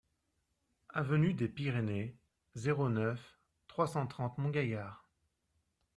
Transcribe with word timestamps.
Avenue 0.89 1.35
des 1.35 1.47
Pyrénées, 1.47 2.17
zéro 2.55 2.89
neuf, 2.89 3.37
trois 3.67 3.85
cent 3.85 4.07
trente 4.07 4.39
Montgaillard 4.39 5.05